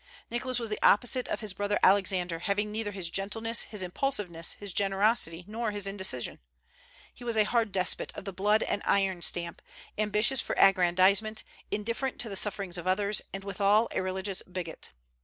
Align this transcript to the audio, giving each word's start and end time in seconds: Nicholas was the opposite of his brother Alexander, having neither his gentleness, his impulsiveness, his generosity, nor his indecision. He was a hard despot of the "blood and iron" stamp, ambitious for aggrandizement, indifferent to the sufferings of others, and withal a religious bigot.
Nicholas 0.31 0.57
was 0.57 0.71
the 0.71 0.81
opposite 0.81 1.27
of 1.27 1.41
his 1.41 1.53
brother 1.53 1.77
Alexander, 1.83 2.39
having 2.39 2.71
neither 2.71 2.89
his 2.89 3.11
gentleness, 3.11 3.61
his 3.61 3.83
impulsiveness, 3.83 4.53
his 4.53 4.73
generosity, 4.73 5.45
nor 5.47 5.69
his 5.69 5.85
indecision. 5.85 6.39
He 7.13 7.23
was 7.23 7.37
a 7.37 7.43
hard 7.43 7.71
despot 7.71 8.11
of 8.15 8.25
the 8.25 8.33
"blood 8.33 8.63
and 8.63 8.81
iron" 8.83 9.21
stamp, 9.21 9.61
ambitious 9.99 10.41
for 10.41 10.57
aggrandizement, 10.57 11.43
indifferent 11.69 12.19
to 12.21 12.29
the 12.29 12.35
sufferings 12.35 12.79
of 12.79 12.87
others, 12.87 13.21
and 13.31 13.43
withal 13.43 13.89
a 13.91 14.01
religious 14.01 14.41
bigot. 14.41 14.89